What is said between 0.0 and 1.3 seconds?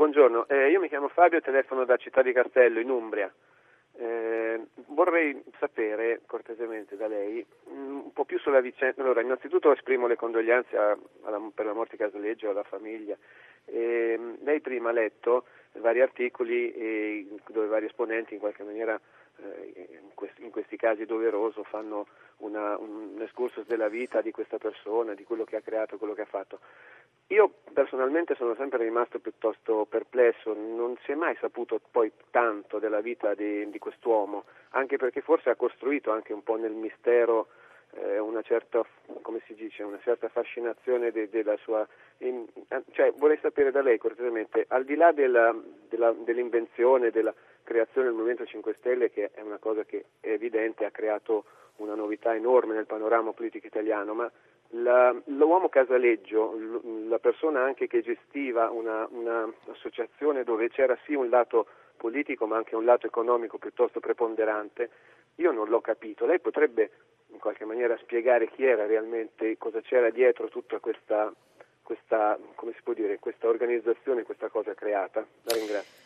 buongiorno. Eh, io mi chiamo